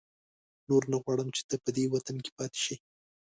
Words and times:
نور 0.67 0.83
نه 0.91 0.97
غواړم 1.03 1.29
چې 1.35 1.41
ته 1.49 1.55
په 1.63 1.69
دې 1.75 1.85
وطن 1.93 2.17
کې 2.23 2.31
پاتې 2.37 2.59
شې. 2.65 2.75